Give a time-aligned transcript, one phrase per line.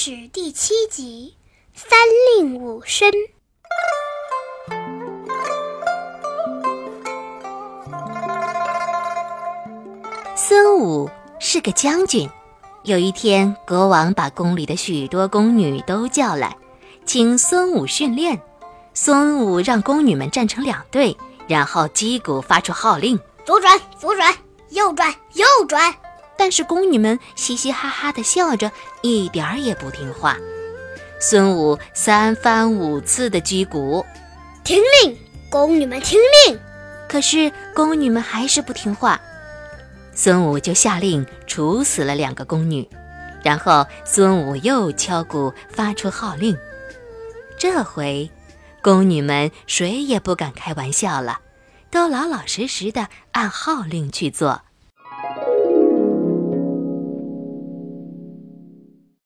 [0.00, 1.34] 事第七集
[1.78, 1.98] 《三
[2.36, 3.10] 令五申》。
[10.36, 12.30] 孙武是个将军。
[12.84, 16.56] 有一天，国王把宫里的许多宫女都叫来，
[17.04, 18.40] 请孙武训练。
[18.94, 21.16] 孙武让宫女们站成两队，
[21.48, 24.32] 然后击鼓发出号令：左转，左转；
[24.70, 25.92] 右转，右转。
[26.38, 28.70] 但是宫女们嘻嘻哈哈的笑着，
[29.02, 30.36] 一点儿也不听话。
[31.20, 34.06] 孙武三番五次的击鼓，
[34.62, 35.18] 听令，
[35.50, 36.58] 宫女们听令。
[37.08, 39.20] 可是宫女们还是不听话。
[40.14, 42.88] 孙武就下令处死了两个宫女，
[43.42, 46.56] 然后孙武又敲鼓发出号令。
[47.58, 48.30] 这回，
[48.80, 51.40] 宫女们谁也不敢开玩笑了，
[51.90, 54.62] 都老老实实的按号令去做。